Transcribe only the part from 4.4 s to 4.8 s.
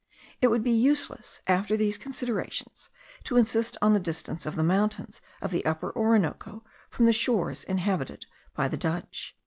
of the